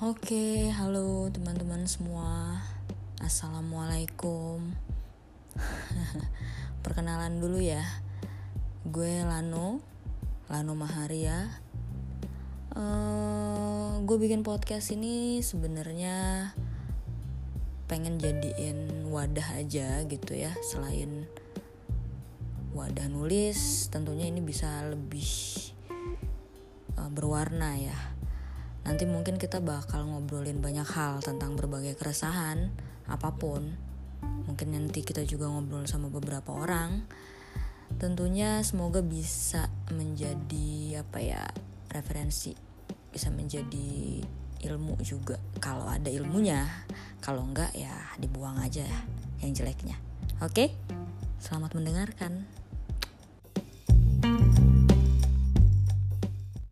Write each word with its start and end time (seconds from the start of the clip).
Oke, 0.00 0.72
halo 0.72 1.28
teman-teman 1.28 1.84
semua. 1.84 2.56
Assalamualaikum. 3.20 4.72
Perkenalan 6.88 7.36
dulu 7.36 7.60
ya. 7.60 7.84
Gue 8.88 9.20
Lano, 9.20 9.84
Lano 10.48 10.72
Maharia. 10.72 11.52
Uh, 12.72 14.00
gue 14.08 14.16
bikin 14.16 14.40
podcast 14.40 14.88
ini 14.96 15.44
sebenarnya 15.44 16.48
pengen 17.84 18.16
jadiin 18.16 19.04
wadah 19.12 19.60
aja 19.60 20.00
gitu 20.08 20.32
ya, 20.32 20.56
selain 20.64 21.28
wadah 22.72 23.04
nulis, 23.12 23.92
tentunya 23.92 24.32
ini 24.32 24.40
bisa 24.40 24.80
lebih 24.88 25.28
uh, 26.96 27.12
berwarna 27.12 27.76
ya 27.76 28.16
Nanti 28.84 29.04
mungkin 29.04 29.36
kita 29.36 29.60
bakal 29.60 30.08
ngobrolin 30.08 30.64
banyak 30.64 30.86
hal 30.88 31.20
tentang 31.20 31.54
berbagai 31.56 31.96
keresahan, 31.96 32.72
apa 33.06 33.30
pun. 33.36 33.76
Mungkin 34.48 34.72
nanti 34.72 35.04
kita 35.04 35.24
juga 35.24 35.48
ngobrol 35.48 35.84
sama 35.84 36.08
beberapa 36.08 36.52
orang. 36.56 37.04
Tentunya 38.00 38.62
semoga 38.64 39.04
bisa 39.04 39.68
menjadi 39.92 41.02
apa 41.04 41.18
ya 41.20 41.42
referensi, 41.90 42.54
bisa 43.10 43.28
menjadi 43.28 44.22
ilmu 44.60 45.00
juga 45.02 45.36
kalau 45.58 45.88
ada 45.88 46.08
ilmunya. 46.08 46.64
Kalau 47.20 47.44
enggak 47.44 47.76
ya 47.76 47.92
dibuang 48.16 48.56
aja 48.60 48.84
ya 48.84 49.00
yang 49.44 49.52
jeleknya. 49.52 49.96
Oke? 50.40 50.72
Selamat 51.40 51.72
mendengarkan. 51.76 52.59